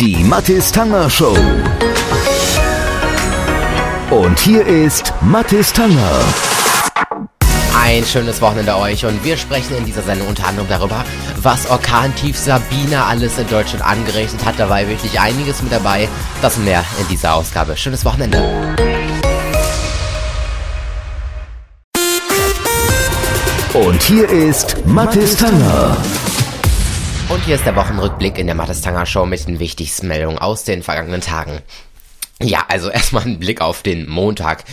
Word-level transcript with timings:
Die 0.00 0.24
Mathis 0.24 0.72
Tanger 0.72 1.10
Show. 1.10 1.36
Und 4.10 4.38
hier 4.38 4.66
ist 4.66 5.12
Mathis 5.20 5.74
Tanger. 5.74 6.24
Ein 7.78 8.02
schönes 8.06 8.40
Wochenende 8.40 8.78
euch 8.78 9.04
und 9.04 9.22
wir 9.22 9.36
sprechen 9.36 9.76
in 9.76 9.84
dieser 9.84 10.00
Sendung 10.00 10.28
unter 10.28 10.46
anderem 10.46 10.68
darüber, 10.70 11.04
was 11.42 11.68
Orkantief 11.68 12.38
Sabina 12.38 13.08
alles 13.08 13.36
in 13.36 13.46
Deutschland 13.48 13.84
angerichtet 13.84 14.42
hat. 14.46 14.58
Da 14.58 14.70
war 14.70 14.88
wirklich 14.88 15.20
einiges 15.20 15.60
mit 15.60 15.70
dabei. 15.70 16.08
Das 16.40 16.56
und 16.56 16.64
mehr 16.64 16.82
in 16.98 17.06
dieser 17.08 17.34
Ausgabe. 17.34 17.76
Schönes 17.76 18.02
Wochenende. 18.06 18.42
Und 23.74 24.02
hier 24.02 24.26
ist 24.30 24.76
Mathis 24.86 25.36
Tanger. 25.36 25.98
Und 27.30 27.44
hier 27.44 27.54
ist 27.54 27.64
der 27.64 27.76
Wochenrückblick 27.76 28.38
in 28.38 28.46
der 28.46 28.56
Mathis 28.56 28.80
Tanger 28.80 29.06
Show 29.06 29.24
mit 29.24 29.46
den 29.46 29.60
wichtigsten 29.60 30.08
Meldungen 30.08 30.36
aus 30.36 30.64
den 30.64 30.82
vergangenen 30.82 31.20
Tagen. 31.20 31.60
Ja, 32.42 32.64
also 32.66 32.90
erstmal 32.90 33.22
ein 33.22 33.38
Blick 33.38 33.60
auf 33.60 33.82
den 33.82 34.08
Montag. 34.08 34.64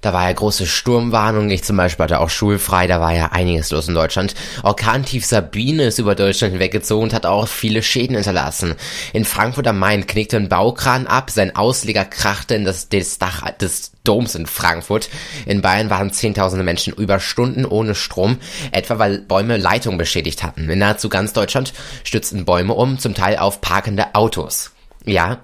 Da 0.00 0.12
war 0.12 0.26
ja 0.26 0.32
große 0.32 0.66
Sturmwarnung. 0.66 1.50
Ich 1.50 1.64
zum 1.64 1.76
Beispiel 1.76 2.04
hatte 2.04 2.20
auch 2.20 2.30
schulfrei. 2.30 2.86
Da 2.86 3.00
war 3.00 3.14
ja 3.14 3.26
einiges 3.32 3.70
los 3.70 3.88
in 3.88 3.94
Deutschland. 3.94 4.34
Orkantief 4.62 5.26
Sabine 5.26 5.84
ist 5.84 5.98
über 5.98 6.14
Deutschland 6.14 6.52
hinweggezogen 6.52 7.04
und 7.04 7.14
hat 7.14 7.26
auch 7.26 7.48
viele 7.48 7.82
Schäden 7.82 8.16
hinterlassen. 8.16 8.74
In 9.12 9.24
Frankfurt 9.24 9.66
am 9.66 9.78
Main 9.78 10.06
knickte 10.06 10.36
ein 10.36 10.48
Baukran 10.48 11.06
ab. 11.06 11.30
Sein 11.30 11.54
Ausleger 11.54 12.04
krachte 12.04 12.54
in 12.54 12.64
das, 12.64 12.88
das 12.88 13.18
Dach 13.18 13.50
des 13.52 13.92
Doms 14.04 14.34
in 14.34 14.46
Frankfurt. 14.46 15.10
In 15.46 15.60
Bayern 15.60 15.90
waren 15.90 16.12
zehntausende 16.12 16.64
Menschen 16.64 16.94
über 16.94 17.20
Stunden 17.20 17.64
ohne 17.64 17.94
Strom, 17.94 18.38
etwa 18.72 18.98
weil 18.98 19.18
Bäume 19.18 19.56
Leitungen 19.56 19.98
beschädigt 19.98 20.42
hatten. 20.42 20.68
In 20.70 20.78
nahezu 20.78 21.08
ganz 21.08 21.32
Deutschland 21.32 21.72
stützten 22.04 22.44
Bäume 22.44 22.74
um, 22.74 22.98
zum 22.98 23.14
Teil 23.14 23.36
auf 23.36 23.60
parkende 23.60 24.14
Autos. 24.14 24.72
Ja, 25.04 25.40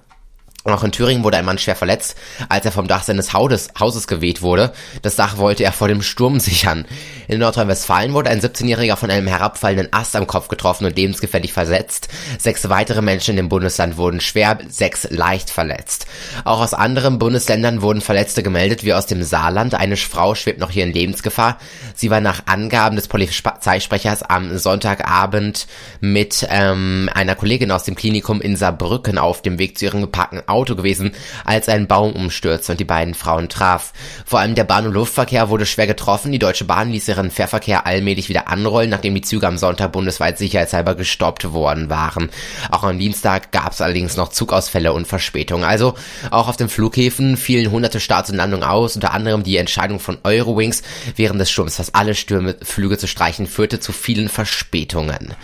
und 0.66 0.73
auch 0.73 0.83
in 0.83 0.91
Thüringen 0.91 1.23
wurde 1.23 1.37
ein 1.37 1.45
Mann 1.45 1.59
schwer 1.59 1.77
verletzt, 1.77 2.16
als 2.48 2.65
er 2.65 2.73
vom 2.73 2.88
Dach 2.88 3.05
seines 3.05 3.33
Hauses, 3.33 3.69
Hauses 3.78 4.09
geweht 4.09 4.42
wurde. 4.42 4.72
Das 5.00 5.14
Dach 5.14 5.39
wollte 5.39 5.62
er 5.62 5.70
vor 5.70 5.86
dem 5.86 6.03
Sturm 6.03 6.41
sichern. 6.41 6.86
In 7.28 7.39
Nordrhein-Westfalen 7.39 8.14
wurde 8.14 8.31
ein 8.31 8.41
17-Jähriger 8.41 8.97
von 8.97 9.11
einem 9.11 9.28
herabfallenden 9.28 9.92
Ast 9.92 10.17
am 10.17 10.27
Kopf 10.27 10.48
getroffen 10.48 10.84
und 10.84 10.97
lebensgefährlich 10.97 11.53
versetzt. 11.53 12.09
Sechs 12.39 12.69
weitere 12.69 13.00
Menschen 13.00 13.31
in 13.31 13.37
dem 13.37 13.48
Bundesland 13.48 13.97
wurden 13.97 14.20
schwer, 14.20 14.59
sechs 14.69 15.06
leicht 15.09 15.50
verletzt. 15.50 16.06
Auch 16.44 16.61
aus 16.61 16.75
anderen 16.75 17.20
Bundesländern 17.20 17.81
wurden 17.81 18.00
Verletzte 18.00 18.42
gemeldet, 18.42 18.83
wie 18.83 18.92
aus 18.92 19.06
dem 19.06 19.22
Saarland. 19.22 19.77
Eine 19.77 19.97
Frau 19.97 20.34
schwebt 20.34 20.59
noch 20.59 20.72
hier 20.72 20.83
in 20.83 20.92
Lebensgefahr. 20.92 21.59
Sie 21.94 22.11
war 22.11 22.20
nach 22.20 22.47
Angaben 22.47 22.97
des 22.97 23.06
Polizeisprechers 23.06 24.25
am 24.25 24.59
Sonntagabend 24.59 25.69
mit 26.00 26.44
ähm, 26.50 27.09
einer 27.14 27.37
Kollegin 27.37 27.70
aus 27.70 27.84
dem 27.84 27.94
Klinikum 27.94 28.41
in 28.41 28.56
Saarbrücken 28.56 29.19
auf 29.19 29.42
dem 29.42 29.61
Weg 29.61 29.78
zu 29.78 29.84
ihrem 29.84 30.00
geparkten 30.00 30.42
Auto 30.57 30.75
gewesen, 30.75 31.12
als 31.45 31.69
ein 31.69 31.87
Baum 31.87 32.12
umstürzte 32.12 32.73
und 32.73 32.81
die 32.81 32.85
beiden 32.85 33.12
Frauen 33.12 33.51
traf. 33.51 33.93
Vor 34.25 34.41
allem 34.41 34.55
der 34.55 34.65
Bahn- 34.65 34.87
und 34.87 34.95
Luftverkehr 34.95 35.51
wurde 35.51 35.67
schwer 35.67 35.87
getroffen. 35.87 36.33
Die 36.33 36.39
Deutsche 36.39 36.65
Bahn 36.65 36.91
ließ 36.91 37.09
ihren 37.09 37.31
Fährverkehr 37.31 37.87
allmählich 37.87 38.31
wieder 38.31 38.49
anrollen, 38.49 38.89
nachdem 38.89 39.15
die 39.15 39.21
Züge 39.21 39.47
am 39.47 39.59
Sonntag 39.59 39.93
bundesweit 39.93 40.39
sicherheitshalber 40.39 40.95
gestoppt 40.95 41.53
worden 41.53 41.91
waren. 41.91 42.31
Auch 42.71 42.84
am 42.84 42.99
Dienstag 42.99 43.53
gab 43.53 43.73
es 43.73 43.83
allerdings 43.83 44.17
noch 44.17 44.29
Zugausfälle 44.29 44.95
und 44.95 45.07
Verspätungen. 45.07 45.65
Also 45.65 45.95
auch 46.31 46.49
auf 46.49 46.57
den 46.57 46.71
Flughäfen 46.71 47.37
fielen 47.37 47.71
hunderte 47.71 48.01
Starts 48.01 48.31
und 48.31 48.37
Landungen 48.37 48.65
aus. 48.65 48.95
Unter 48.95 49.12
anderem 49.12 49.43
die 49.43 49.59
Entscheidung 49.59 50.01
von 50.01 50.19
Eurowings 50.25 50.83
während 51.17 51.41
des 51.41 51.51
Sturms 51.51 51.77
fast 51.77 51.95
alle 51.95 52.15
Stürmflüge 52.15 52.97
zu 52.97 53.07
streichen 53.07 53.47
führte 53.47 53.79
zu 53.81 53.93
vielen 53.93 54.29
Verspätungen. 54.29 55.34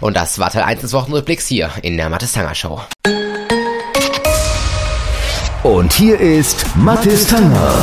Und 0.00 0.16
das 0.16 0.38
war 0.38 0.50
Teil 0.50 0.64
1 0.64 0.80
des 0.80 0.92
Wochenrückblicks 0.92 1.46
hier 1.46 1.70
in 1.82 1.96
der 1.96 2.08
Mattes 2.08 2.32
Tanger 2.32 2.54
Show. 2.54 2.80
Und 5.66 5.92
hier 5.92 6.20
ist 6.20 6.64
Mathis 6.76 7.26
Tanger. 7.26 7.74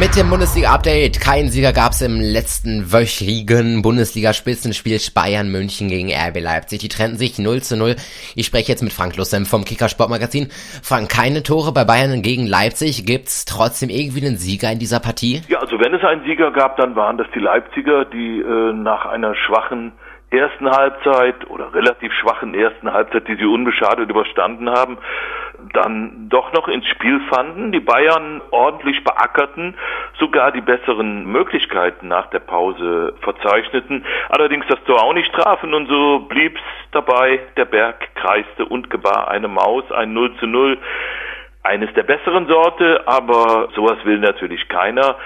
Mit 0.00 0.16
dem 0.16 0.30
Bundesliga-Update. 0.30 1.20
Kein 1.20 1.46
Sieger 1.46 1.72
gab 1.72 1.92
es 1.92 2.02
im 2.02 2.18
letzten 2.18 2.92
wöchigen 2.92 3.82
Bundesliga-Spitzenspiel 3.82 4.98
Bayern 5.14 5.52
München 5.52 5.86
gegen 5.86 6.10
RB 6.10 6.40
Leipzig. 6.42 6.80
Die 6.80 6.88
trennten 6.88 7.18
sich 7.18 7.38
0 7.38 7.62
zu 7.62 7.76
0. 7.76 7.94
Ich 8.34 8.46
spreche 8.46 8.72
jetzt 8.72 8.82
mit 8.82 8.92
Frank 8.92 9.16
Lussem 9.16 9.46
vom 9.46 9.64
Kicker 9.64 9.88
Sportmagazin. 9.88 10.48
Frank, 10.82 11.08
keine 11.08 11.44
Tore 11.44 11.70
bei 11.70 11.84
Bayern 11.84 12.20
gegen 12.22 12.48
Leipzig. 12.48 13.06
Gibt's 13.06 13.44
trotzdem 13.44 13.88
irgendwie 13.88 14.26
einen 14.26 14.36
Sieger 14.36 14.72
in 14.72 14.80
dieser 14.80 14.98
Partie? 14.98 15.42
Ja, 15.46 15.60
also 15.60 15.78
wenn 15.78 15.94
es 15.94 16.02
einen 16.02 16.24
Sieger 16.24 16.50
gab, 16.50 16.76
dann 16.78 16.96
waren 16.96 17.16
das 17.16 17.28
die 17.32 17.38
Leipziger, 17.38 18.06
die 18.06 18.40
äh, 18.40 18.72
nach 18.72 19.06
einer 19.06 19.36
schwachen 19.36 19.92
ersten 20.34 20.68
Halbzeit 20.68 21.48
oder 21.48 21.72
relativ 21.72 22.12
schwachen 22.14 22.54
ersten 22.54 22.92
Halbzeit, 22.92 23.28
die 23.28 23.36
sie 23.36 23.44
unbeschadet 23.44 24.10
überstanden 24.10 24.68
haben, 24.68 24.98
dann 25.72 26.28
doch 26.28 26.52
noch 26.52 26.68
ins 26.68 26.86
Spiel 26.86 27.20
fanden, 27.28 27.72
die 27.72 27.80
Bayern 27.80 28.42
ordentlich 28.50 29.02
beackerten, 29.04 29.74
sogar 30.18 30.52
die 30.52 30.60
besseren 30.60 31.24
Möglichkeiten 31.26 32.08
nach 32.08 32.26
der 32.30 32.40
Pause 32.40 33.14
verzeichneten, 33.20 34.04
allerdings 34.28 34.66
das 34.68 34.82
Tor 34.84 35.02
auch 35.02 35.14
nicht 35.14 35.32
trafen 35.32 35.74
und 35.74 35.88
so 35.88 36.20
blieb's 36.20 36.60
dabei, 36.92 37.40
der 37.56 37.64
Berg 37.64 38.14
kreiste 38.14 38.64
und 38.64 38.90
gebar 38.90 39.28
eine 39.28 39.48
Maus, 39.48 39.90
ein 39.92 40.12
0 40.12 40.36
zu 40.36 40.46
0, 40.46 40.78
eines 41.62 41.92
der 41.94 42.02
besseren 42.02 42.46
Sorte, 42.46 43.02
aber 43.06 43.68
sowas 43.74 43.98
will 44.04 44.18
natürlich 44.18 44.68
keiner. 44.68 45.16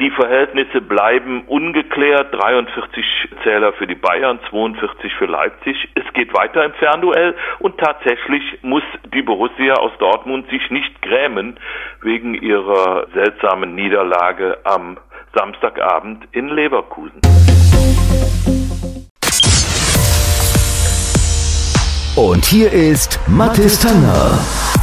Die 0.00 0.10
Verhältnisse 0.10 0.80
bleiben 0.80 1.44
ungeklärt. 1.46 2.34
43 2.34 3.28
Zähler 3.44 3.72
für 3.74 3.86
die 3.86 3.94
Bayern, 3.94 4.40
42 4.50 5.14
für 5.14 5.26
Leipzig. 5.26 5.88
Es 5.94 6.12
geht 6.14 6.34
weiter 6.34 6.64
im 6.64 6.72
Fernduell 6.72 7.36
und 7.60 7.78
tatsächlich 7.78 8.42
muss 8.62 8.82
die 9.14 9.22
Borussia 9.22 9.74
aus 9.74 9.92
Dortmund 9.98 10.50
sich 10.50 10.68
nicht 10.70 11.00
grämen 11.00 11.60
wegen 12.02 12.34
ihrer 12.34 13.06
seltsamen 13.14 13.76
Niederlage 13.76 14.58
am 14.64 14.98
Samstagabend 15.32 16.24
in 16.32 16.48
Leverkusen. 16.48 17.20
Und 22.16 22.44
hier 22.44 22.72
ist 22.72 23.20
Mathis 23.28 23.78
Tanger. 23.78 24.73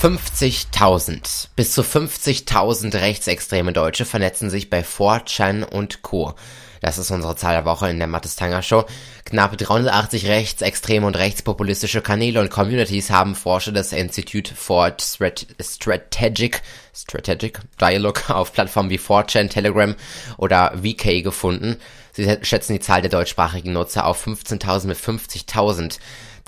50.000. 0.00 1.48
Bis 1.56 1.72
zu 1.72 1.82
50.000 1.82 3.00
rechtsextreme 3.00 3.72
Deutsche 3.72 4.04
vernetzen 4.04 4.48
sich 4.48 4.70
bei 4.70 4.82
4chan 4.82 5.64
und 5.64 6.02
Co. 6.02 6.34
Das 6.80 6.98
ist 6.98 7.10
unsere 7.10 7.34
Zahl 7.34 7.54
der 7.54 7.64
Woche 7.64 7.90
in 7.90 7.98
der 7.98 8.06
Mattes 8.06 8.36
Tanger 8.36 8.62
Show. 8.62 8.84
Knapp 9.24 9.58
380 9.58 10.26
rechtsextreme 10.26 11.04
und 11.04 11.16
rechtspopulistische 11.16 12.00
Kanäle 12.00 12.40
und 12.40 12.48
Communities 12.48 13.10
haben 13.10 13.34
Forscher 13.34 13.72
des 13.72 13.92
Institute 13.92 14.54
for 14.54 14.94
Strategic, 15.00 16.62
Strategic 16.94 17.58
Dialogue 17.80 18.20
auf 18.28 18.52
Plattformen 18.52 18.90
wie 18.90 19.00
4chan, 19.00 19.48
Telegram 19.48 19.96
oder 20.36 20.74
VK 20.80 21.24
gefunden. 21.24 21.76
Sie 22.12 22.38
schätzen 22.42 22.74
die 22.74 22.80
Zahl 22.80 23.02
der 23.02 23.10
deutschsprachigen 23.10 23.72
Nutzer 23.72 24.06
auf 24.06 24.24
15.000 24.24 24.86
mit 24.86 24.96
50.000. 24.96 25.98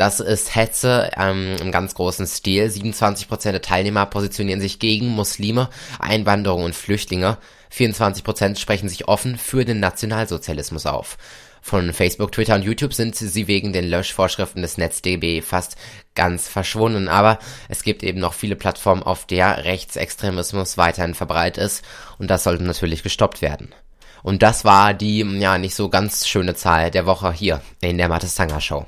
Das 0.00 0.18
ist 0.18 0.54
Hetze 0.54 1.10
ähm, 1.18 1.56
im 1.60 1.70
ganz 1.70 1.94
großen 1.94 2.26
Stil. 2.26 2.64
27% 2.64 3.50
der 3.50 3.60
Teilnehmer 3.60 4.06
positionieren 4.06 4.62
sich 4.62 4.78
gegen 4.78 5.08
Muslime, 5.08 5.68
Einwanderung 5.98 6.64
und 6.64 6.74
Flüchtlinge. 6.74 7.36
24% 7.70 8.56
sprechen 8.58 8.88
sich 8.88 9.08
offen 9.08 9.36
für 9.36 9.66
den 9.66 9.78
Nationalsozialismus 9.78 10.86
auf. 10.86 11.18
Von 11.60 11.92
Facebook, 11.92 12.32
Twitter 12.32 12.54
und 12.54 12.62
YouTube 12.62 12.94
sind 12.94 13.14
sie 13.14 13.46
wegen 13.46 13.74
den 13.74 13.90
Löschvorschriften 13.90 14.62
des 14.62 14.78
NetzDB 14.78 15.42
fast 15.42 15.76
ganz 16.14 16.48
verschwunden. 16.48 17.08
Aber 17.08 17.38
es 17.68 17.82
gibt 17.82 18.02
eben 18.02 18.20
noch 18.20 18.32
viele 18.32 18.56
Plattformen, 18.56 19.02
auf 19.02 19.26
der 19.26 19.66
Rechtsextremismus 19.66 20.78
weiterhin 20.78 21.12
verbreitet 21.12 21.62
ist. 21.62 21.84
Und 22.16 22.30
das 22.30 22.44
sollte 22.44 22.64
natürlich 22.64 23.02
gestoppt 23.02 23.42
werden. 23.42 23.74
Und 24.22 24.42
das 24.42 24.64
war 24.64 24.94
die, 24.94 25.20
ja, 25.40 25.58
nicht 25.58 25.74
so 25.74 25.90
ganz 25.90 26.26
schöne 26.26 26.54
Zahl 26.54 26.90
der 26.90 27.04
Woche 27.04 27.34
hier 27.34 27.60
in 27.82 27.98
der 27.98 28.08
Mathis 28.08 28.34
Tanger 28.34 28.62
Show. 28.62 28.86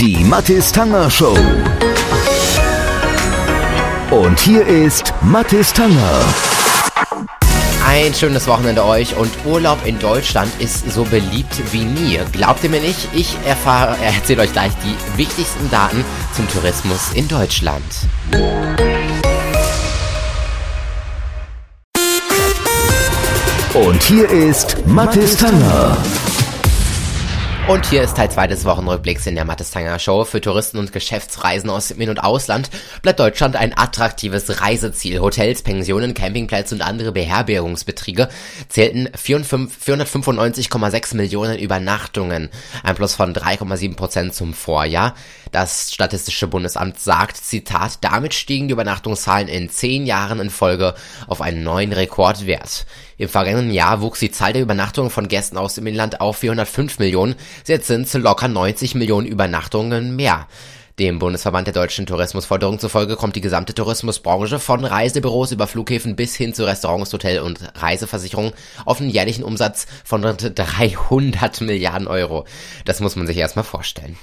Die 0.00 0.22
Mathis 0.22 0.70
Tanger 0.70 1.10
Show. 1.10 1.36
Und 4.12 4.38
hier 4.38 4.64
ist 4.64 5.12
Mathis 5.22 5.72
Tanger. 5.72 6.20
Ein 7.84 8.14
schönes 8.14 8.46
Wochenende 8.46 8.84
euch 8.84 9.16
und 9.16 9.28
Urlaub 9.44 9.84
in 9.84 9.98
Deutschland 9.98 10.52
ist 10.60 10.88
so 10.92 11.02
beliebt 11.02 11.60
wie 11.72 11.82
nie. 11.82 12.20
Glaubt 12.30 12.62
ihr 12.62 12.70
mir 12.70 12.80
nicht? 12.80 13.08
Ich 13.12 13.36
erfahre, 13.44 13.96
erzähle 14.00 14.42
euch 14.42 14.52
gleich 14.52 14.70
die 14.84 15.18
wichtigsten 15.18 15.68
Daten 15.68 16.04
zum 16.32 16.48
Tourismus 16.48 17.10
in 17.14 17.26
Deutschland. 17.26 17.82
Und 23.74 24.02
hier 24.04 24.30
ist 24.30 24.76
Mathis 24.86 25.36
Tanger. 25.36 25.96
Und 27.68 27.84
hier 27.84 28.02
ist 28.02 28.16
Teil 28.16 28.30
2 28.30 28.46
des 28.46 28.64
Wochenrückblicks 28.64 29.26
in 29.26 29.34
der 29.34 29.44
Mattestanger 29.44 29.98
Show. 29.98 30.24
Für 30.24 30.40
Touristen 30.40 30.78
und 30.78 30.90
Geschäftsreisen 30.90 31.68
aus 31.68 31.88
dem 31.88 32.00
In- 32.00 32.08
und 32.08 32.18
Ausland 32.18 32.70
bleibt 33.02 33.20
Deutschland 33.20 33.56
ein 33.56 33.76
attraktives 33.76 34.62
Reiseziel. 34.62 35.20
Hotels, 35.20 35.60
Pensionen, 35.60 36.14
Campingplätze 36.14 36.74
und 36.74 36.80
andere 36.80 37.12
Beherbergungsbetriebe 37.12 38.30
zählten 38.70 39.08
495,6 39.08 41.14
Millionen 41.14 41.58
Übernachtungen, 41.58 42.48
ein 42.82 42.94
Plus 42.94 43.14
von 43.14 43.34
3,7 43.34 43.96
Prozent 43.96 44.34
zum 44.34 44.54
Vorjahr. 44.54 45.14
Das 45.52 45.92
Statistische 45.92 46.46
Bundesamt 46.46 46.98
sagt, 46.98 47.36
Zitat, 47.36 47.98
damit 48.00 48.32
stiegen 48.32 48.68
die 48.68 48.72
Übernachtungszahlen 48.72 49.46
in 49.46 49.68
zehn 49.68 50.06
Jahren 50.06 50.40
in 50.40 50.48
Folge 50.48 50.94
auf 51.26 51.42
einen 51.42 51.64
neuen 51.64 51.92
Rekordwert. 51.92 52.86
Im 53.18 53.28
vergangenen 53.28 53.72
Jahr 53.72 54.00
wuchs 54.00 54.20
die 54.20 54.30
Zahl 54.30 54.52
der 54.52 54.62
Übernachtungen 54.62 55.10
von 55.10 55.26
Gästen 55.26 55.58
aus 55.58 55.74
dem 55.74 55.88
Inland 55.88 56.20
auf 56.20 56.38
405 56.38 57.00
Millionen. 57.00 57.34
Jetzt 57.66 57.88
sind 57.88 58.06
es 58.06 58.14
locker 58.14 58.46
90 58.46 58.94
Millionen 58.94 59.26
Übernachtungen 59.26 60.14
mehr. 60.14 60.46
Dem 61.00 61.18
Bundesverband 61.18 61.66
der 61.66 61.74
deutschen 61.74 62.06
Tourismusförderung 62.06 62.78
zufolge 62.78 63.16
kommt 63.16 63.34
die 63.34 63.40
gesamte 63.40 63.74
Tourismusbranche 63.74 64.60
von 64.60 64.84
Reisebüros 64.84 65.50
über 65.50 65.66
Flughäfen 65.66 66.14
bis 66.14 66.36
hin 66.36 66.54
zu 66.54 66.64
Restaurants, 66.64 67.12
Hotel 67.12 67.40
und 67.40 67.60
Reiseversicherungen 67.74 68.52
auf 68.84 69.00
einen 69.00 69.10
jährlichen 69.10 69.42
Umsatz 69.42 69.86
von 70.04 70.24
rund 70.24 70.52
300 70.56 71.60
Milliarden 71.60 72.06
Euro. 72.06 72.46
Das 72.84 73.00
muss 73.00 73.16
man 73.16 73.26
sich 73.26 73.36
erstmal 73.36 73.64
vorstellen. 73.64 74.16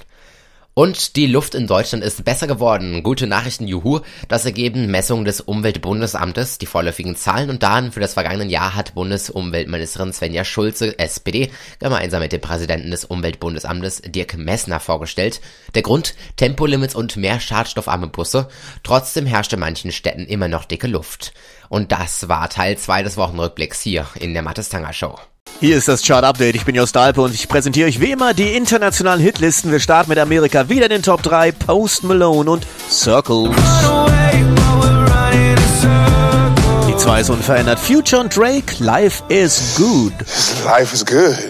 Und 0.78 1.16
die 1.16 1.26
Luft 1.26 1.54
in 1.54 1.66
Deutschland 1.66 2.04
ist 2.04 2.22
besser 2.22 2.46
geworden. 2.46 3.02
Gute 3.02 3.26
Nachrichten, 3.26 3.66
juhu. 3.66 4.00
Das 4.28 4.44
ergeben 4.44 4.90
Messungen 4.90 5.24
des 5.24 5.40
Umweltbundesamtes. 5.40 6.58
Die 6.58 6.66
vorläufigen 6.66 7.16
Zahlen 7.16 7.48
und 7.48 7.62
Daten 7.62 7.92
für 7.92 8.00
das 8.00 8.12
vergangene 8.12 8.44
Jahr 8.44 8.74
hat 8.74 8.94
Bundesumweltministerin 8.94 10.12
Svenja 10.12 10.44
Schulze, 10.44 10.98
SPD, 10.98 11.50
gemeinsam 11.78 12.20
mit 12.20 12.32
dem 12.32 12.42
Präsidenten 12.42 12.90
des 12.90 13.06
Umweltbundesamtes 13.06 14.02
Dirk 14.02 14.36
Messner 14.36 14.78
vorgestellt. 14.78 15.40
Der 15.74 15.80
Grund? 15.80 16.14
Tempolimits 16.36 16.94
und 16.94 17.16
mehr 17.16 17.40
schadstoffarme 17.40 18.08
Busse. 18.08 18.48
Trotzdem 18.82 19.24
herrscht 19.24 19.54
in 19.54 19.60
manchen 19.60 19.92
Städten 19.92 20.26
immer 20.26 20.48
noch 20.48 20.66
dicke 20.66 20.88
Luft. 20.88 21.32
Und 21.70 21.90
das 21.90 22.28
war 22.28 22.50
Teil 22.50 22.76
2 22.76 23.02
des 23.02 23.16
Wochenrückblicks 23.16 23.80
hier 23.80 24.06
in 24.16 24.34
der 24.34 24.42
Mattestanger 24.42 24.92
Show. 24.92 25.18
Hier 25.58 25.76
ist 25.78 25.88
das 25.88 26.02
Chart 26.02 26.22
Update. 26.22 26.54
Ich 26.54 26.64
bin 26.66 26.74
Jost 26.74 26.96
Alpe 26.96 27.22
und 27.22 27.34
ich 27.34 27.48
präsentiere 27.48 27.88
euch 27.88 27.98
wie 28.00 28.10
immer 28.10 28.34
die 28.34 28.54
internationalen 28.54 29.20
Hitlisten. 29.20 29.72
Wir 29.72 29.80
starten 29.80 30.10
mit 30.10 30.18
Amerika 30.18 30.68
wieder 30.68 30.84
in 30.84 30.90
den 30.90 31.02
Top 31.02 31.22
3. 31.22 31.52
Post 31.52 32.04
Malone 32.04 32.50
und 32.50 32.66
Circles. 32.90 33.48
Die 36.88 36.96
2 36.96 37.20
ist 37.22 37.30
unverändert. 37.30 37.78
Future 37.78 38.20
und 38.20 38.36
Drake. 38.36 38.74
Life 38.80 39.22
is 39.28 39.74
good. 39.78 40.12
Life 40.64 40.94
is 40.94 41.04
good. 41.04 41.36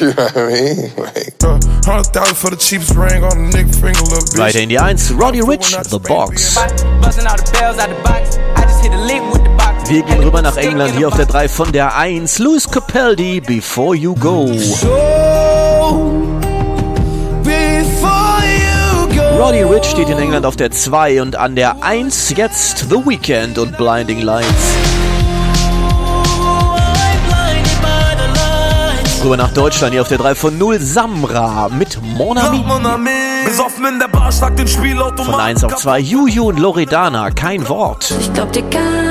You 0.00 0.10
know 0.12 0.24
what 0.24 0.36
I 0.36 0.52
mean? 0.52 0.92
Like, 0.96 1.34
Weiter 4.36 4.60
in 4.60 4.68
die 4.70 4.78
1. 4.80 5.12
Roddy 5.20 5.40
Rich, 5.40 5.76
The 5.88 5.98
Box. 6.00 6.56
Wir 9.86 10.02
gehen 10.02 10.24
rüber 10.24 10.40
nach 10.40 10.56
England, 10.56 10.94
hier 10.96 11.08
auf 11.08 11.16
der 11.16 11.26
3 11.26 11.46
von 11.46 11.70
der 11.70 11.94
1. 11.94 12.38
Louis 12.38 12.68
Capaldi, 12.70 13.40
Before 13.40 13.94
You 13.94 14.14
Go. 14.14 14.50
Roddy 19.38 19.62
Rich 19.62 19.84
steht 19.84 20.08
in 20.08 20.18
England 20.18 20.46
auf 20.46 20.56
der 20.56 20.70
2 20.70 21.20
und 21.20 21.36
an 21.36 21.54
der 21.54 21.82
1 21.82 22.30
jetzt 22.34 22.86
The 22.88 22.96
Weeknd 22.96 23.58
und 23.58 23.76
Blinding 23.76 24.22
Lights. 24.22 24.46
Rüber 29.22 29.36
nach 29.36 29.52
Deutschland, 29.52 29.92
hier 29.92 30.00
auf 30.02 30.08
der 30.08 30.18
3 30.18 30.34
von 30.34 30.56
0 30.56 30.80
Samra 30.80 31.68
mit 31.68 31.98
Mon 32.16 32.38
Ami. 32.38 33.10
Besoffen 33.44 33.84
in 33.84 33.98
der 33.98 34.08
Bar, 34.08 34.32
schlag 34.32 34.56
den 34.56 34.66
Spielautomat. 34.66 35.26
Von 35.26 35.40
1 35.40 35.64
auf 35.64 35.76
2 35.76 35.98
Juju 35.98 36.48
und 36.48 36.58
Loredana, 36.58 37.30
kein 37.30 37.68
Wort. 37.68 38.14
Ich 38.18 38.32
glaub 38.32 38.50
dir 38.52 38.62
kein 38.70 39.03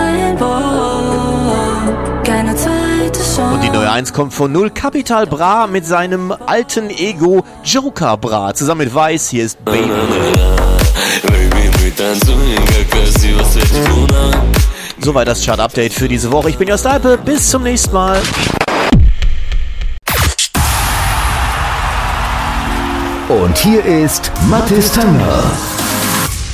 Und 3.51 3.63
die 3.63 3.69
neue 3.69 3.89
1 3.89 4.13
kommt 4.13 4.33
von 4.33 4.51
0 4.51 4.69
Capital 4.71 5.25
Bra 5.25 5.67
mit 5.67 5.85
seinem 5.85 6.31
alten 6.45 6.89
Ego 6.89 7.43
Joker 7.63 8.17
Bra. 8.17 8.53
Zusammen 8.53 8.85
mit 8.85 8.93
Weiß, 8.93 9.29
hier 9.29 9.45
ist 9.45 9.63
Baby. 9.65 9.91
Soweit 14.99 15.27
das 15.27 15.43
Chart-Update 15.45 15.93
für 15.93 16.07
diese 16.07 16.31
Woche. 16.31 16.49
Ich 16.49 16.57
bin 16.57 16.67
Jost 16.67 16.85
Alpe, 16.85 17.17
bis 17.17 17.49
zum 17.49 17.63
nächsten 17.63 17.93
Mal. 17.93 18.19
Und 23.29 23.57
hier 23.57 23.83
ist 23.83 24.31
Mathis 24.47 24.91
Tanger. 24.91 25.72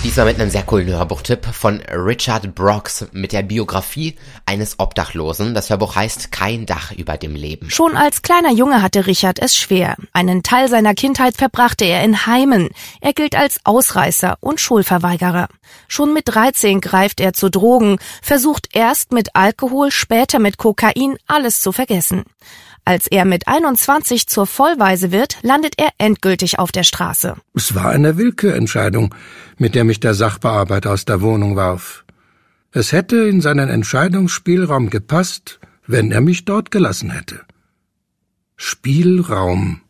Diesmal 0.01 0.27
mit 0.27 0.39
einem 0.39 0.49
sehr 0.49 0.63
coolen 0.63 0.87
Hörbuchtipp 0.87 1.45
von 1.45 1.81
Richard 1.91 2.55
Brooks 2.55 3.05
mit 3.11 3.33
der 3.33 3.43
Biografie 3.43 4.15
eines 4.45 4.79
Obdachlosen. 4.79 5.53
Das 5.53 5.69
Hörbuch 5.69 5.97
heißt 5.97 6.31
Kein 6.31 6.65
Dach 6.65 6.93
über 6.93 7.17
dem 7.17 7.35
Leben. 7.35 7.69
Schon 7.69 7.97
als 7.97 8.21
kleiner 8.21 8.51
Junge 8.53 8.81
hatte 8.81 9.07
Richard 9.07 9.39
es 9.39 9.57
schwer. 9.57 9.97
Einen 10.13 10.41
Teil 10.41 10.69
seiner 10.69 10.93
Kindheit 10.93 11.35
verbrachte 11.35 11.83
er 11.83 12.01
in 12.05 12.25
Heimen. 12.25 12.69
Er 13.01 13.11
gilt 13.11 13.35
als 13.35 13.59
Ausreißer 13.65 14.37
und 14.39 14.61
Schulverweigerer. 14.61 15.49
Schon 15.89 16.13
mit 16.13 16.29
13 16.29 16.79
greift 16.79 17.19
er 17.19 17.33
zu 17.33 17.49
Drogen, 17.49 17.97
versucht 18.21 18.69
erst 18.71 19.11
mit 19.11 19.35
Alkohol, 19.35 19.91
später 19.91 20.39
mit 20.39 20.57
Kokain 20.57 21.17
alles 21.27 21.59
zu 21.59 21.73
vergessen. 21.73 22.23
Als 22.89 23.05
er 23.05 23.23
mit 23.23 23.47
21 23.47 24.25
zur 24.25 24.47
Vollweise 24.47 25.11
wird, 25.11 25.37
landet 25.43 25.75
er 25.77 25.91
endgültig 25.99 26.57
auf 26.57 26.71
der 26.71 26.81
Straße. 26.81 27.35
Es 27.53 27.75
war 27.75 27.89
eine 27.89 28.17
Willkürentscheidung, 28.17 29.13
mit 29.59 29.75
der 29.75 29.83
mich 29.83 29.99
der 29.99 30.15
Sachbearbeiter 30.15 30.89
aus 30.89 31.05
der 31.05 31.21
Wohnung 31.21 31.55
warf. 31.55 32.03
Es 32.71 32.91
hätte 32.91 33.17
in 33.17 33.41
seinen 33.41 33.69
Entscheidungsspielraum 33.69 34.89
gepasst, 34.89 35.59
wenn 35.85 36.11
er 36.11 36.21
mich 36.21 36.45
dort 36.45 36.71
gelassen 36.71 37.11
hätte. 37.11 37.41
Spielraum. 38.55 39.81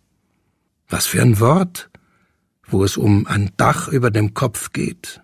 Was 0.89 1.05
für 1.05 1.21
ein 1.21 1.39
Wort, 1.39 1.89
wo 2.67 2.83
es 2.83 2.97
um 2.97 3.27
ein 3.27 3.51
Dach 3.55 3.87
über 3.87 4.11
dem 4.11 4.33
Kopf 4.33 4.73
geht. 4.73 5.21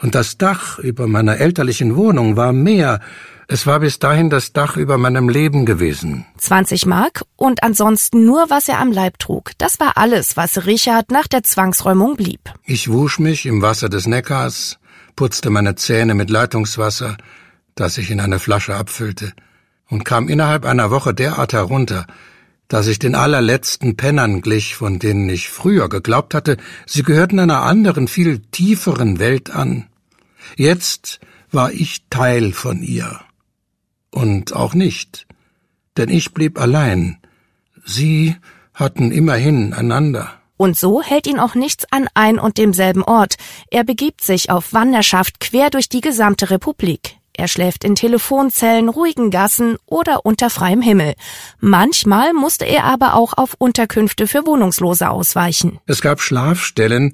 Und 0.00 0.14
das 0.14 0.36
Dach 0.36 0.78
über 0.78 1.06
meiner 1.06 1.38
elterlichen 1.38 1.96
Wohnung 1.96 2.36
war 2.36 2.52
mehr, 2.52 3.00
es 3.48 3.66
war 3.66 3.80
bis 3.80 3.98
dahin 3.98 4.28
das 4.28 4.52
Dach 4.52 4.76
über 4.76 4.98
meinem 4.98 5.28
Leben 5.28 5.66
gewesen. 5.66 6.26
20 6.38 6.84
Mark 6.86 7.22
und 7.36 7.62
ansonsten 7.62 8.24
nur, 8.24 8.50
was 8.50 8.68
er 8.68 8.80
am 8.80 8.90
Leib 8.90 9.18
trug. 9.18 9.52
Das 9.58 9.78
war 9.78 9.96
alles, 9.96 10.36
was 10.36 10.66
Richard 10.66 11.10
nach 11.10 11.28
der 11.28 11.44
Zwangsräumung 11.44 12.16
blieb. 12.16 12.40
Ich 12.64 12.90
wusch 12.90 13.20
mich 13.20 13.46
im 13.46 13.62
Wasser 13.62 13.88
des 13.88 14.06
Neckars, 14.06 14.78
putzte 15.14 15.50
meine 15.50 15.76
Zähne 15.76 16.14
mit 16.14 16.28
Leitungswasser, 16.28 17.16
das 17.76 17.98
ich 17.98 18.10
in 18.10 18.20
eine 18.20 18.40
Flasche 18.40 18.74
abfüllte, 18.74 19.32
und 19.88 20.04
kam 20.04 20.28
innerhalb 20.28 20.64
einer 20.64 20.90
Woche 20.90 21.14
derart 21.14 21.52
herunter, 21.52 22.06
dass 22.68 22.86
ich 22.86 22.98
den 22.98 23.14
allerletzten 23.14 23.96
Pennern 23.96 24.40
glich, 24.40 24.74
von 24.74 24.98
denen 24.98 25.28
ich 25.28 25.48
früher 25.48 25.88
geglaubt 25.88 26.34
hatte, 26.34 26.56
sie 26.86 27.02
gehörten 27.02 27.38
einer 27.38 27.62
anderen, 27.62 28.08
viel 28.08 28.40
tieferen 28.50 29.18
Welt 29.18 29.50
an. 29.50 29.86
Jetzt 30.56 31.20
war 31.50 31.72
ich 31.72 32.02
Teil 32.10 32.52
von 32.52 32.82
ihr. 32.82 33.20
Und 34.10 34.54
auch 34.54 34.74
nicht, 34.74 35.26
denn 35.96 36.08
ich 36.08 36.32
blieb 36.32 36.60
allein. 36.60 37.18
Sie 37.84 38.36
hatten 38.74 39.12
immerhin 39.12 39.72
einander. 39.72 40.32
Und 40.56 40.76
so 40.76 41.02
hält 41.02 41.26
ihn 41.26 41.38
auch 41.38 41.54
nichts 41.54 41.84
an 41.90 42.08
ein 42.14 42.38
und 42.38 42.56
demselben 42.58 43.02
Ort. 43.02 43.34
Er 43.70 43.84
begibt 43.84 44.22
sich 44.22 44.50
auf 44.50 44.72
Wanderschaft 44.72 45.38
quer 45.40 45.70
durch 45.70 45.88
die 45.88 46.00
gesamte 46.00 46.50
Republik. 46.50 47.16
Er 47.38 47.48
schläft 47.48 47.84
in 47.84 47.94
Telefonzellen, 47.94 48.88
ruhigen 48.88 49.30
Gassen 49.30 49.76
oder 49.84 50.24
unter 50.24 50.48
freiem 50.48 50.80
Himmel. 50.80 51.14
Manchmal 51.60 52.32
musste 52.32 52.64
er 52.64 52.84
aber 52.84 53.14
auch 53.14 53.34
auf 53.36 53.54
Unterkünfte 53.58 54.26
für 54.26 54.46
Wohnungslose 54.46 55.10
ausweichen. 55.10 55.78
Es 55.86 56.00
gab 56.00 56.22
Schlafstellen, 56.22 57.12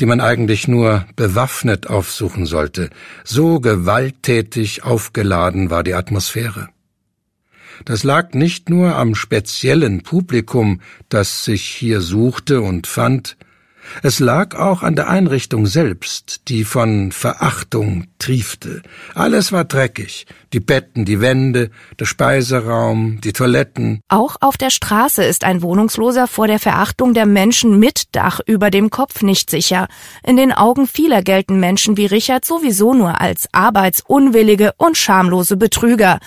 die 0.00 0.06
man 0.06 0.22
eigentlich 0.22 0.68
nur 0.68 1.06
bewaffnet 1.16 1.88
aufsuchen 1.88 2.46
sollte. 2.46 2.88
So 3.24 3.60
gewalttätig 3.60 4.84
aufgeladen 4.84 5.68
war 5.68 5.82
die 5.82 5.94
Atmosphäre. 5.94 6.68
Das 7.84 8.04
lag 8.04 8.32
nicht 8.32 8.70
nur 8.70 8.96
am 8.96 9.14
speziellen 9.14 10.02
Publikum, 10.02 10.80
das 11.10 11.44
sich 11.44 11.64
hier 11.64 12.00
suchte 12.00 12.62
und 12.62 12.86
fand, 12.86 13.36
es 14.02 14.20
lag 14.20 14.54
auch 14.56 14.82
an 14.82 14.96
der 14.96 15.08
Einrichtung 15.08 15.66
selbst, 15.66 16.42
die 16.48 16.64
von 16.64 17.12
Verachtung 17.12 18.06
triefte. 18.18 18.82
Alles 19.14 19.52
war 19.52 19.64
dreckig. 19.64 20.26
Die 20.52 20.60
Betten, 20.60 21.04
die 21.04 21.20
Wände, 21.20 21.70
der 21.98 22.06
Speiseraum, 22.06 23.20
die 23.20 23.32
Toiletten. 23.32 24.00
Auch 24.08 24.36
auf 24.40 24.56
der 24.56 24.70
Straße 24.70 25.22
ist 25.22 25.44
ein 25.44 25.62
Wohnungsloser 25.62 26.26
vor 26.26 26.46
der 26.46 26.58
Verachtung 26.58 27.14
der 27.14 27.26
Menschen 27.26 27.78
mit 27.78 28.14
Dach 28.14 28.40
über 28.46 28.70
dem 28.70 28.90
Kopf 28.90 29.22
nicht 29.22 29.50
sicher. 29.50 29.88
In 30.22 30.36
den 30.36 30.52
Augen 30.52 30.86
vieler 30.86 31.22
gelten 31.22 31.60
Menschen 31.60 31.96
wie 31.96 32.06
Richard 32.06 32.44
sowieso 32.44 32.94
nur 32.94 33.20
als 33.20 33.48
arbeitsunwillige 33.52 34.72
und 34.78 34.96
schamlose 34.96 35.56
Betrüger. 35.56 36.18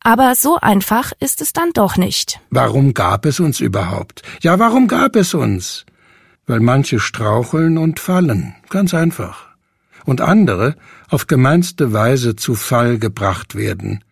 Aber 0.00 0.36
so 0.36 0.56
einfach 0.56 1.12
ist 1.18 1.40
es 1.40 1.52
dann 1.52 1.72
doch 1.72 1.96
nicht. 1.96 2.38
Warum 2.50 2.94
gab 2.94 3.26
es 3.26 3.40
uns 3.40 3.58
überhaupt? 3.58 4.22
Ja, 4.40 4.58
warum 4.58 4.86
gab 4.86 5.16
es 5.16 5.34
uns? 5.34 5.84
Weil 6.46 6.60
manche 6.60 7.00
straucheln 7.00 7.76
und 7.76 8.00
fallen, 8.00 8.54
ganz 8.68 8.94
einfach. 8.94 9.48
Und 10.04 10.20
andere 10.20 10.76
auf 11.08 11.26
gemeinste 11.26 11.92
Weise 11.92 12.36
zu 12.36 12.54
Fall 12.54 12.98
gebracht 12.98 13.56
werden, 13.56 14.04